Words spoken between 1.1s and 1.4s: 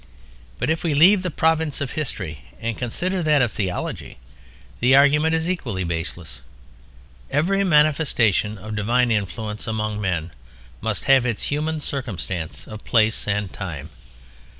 the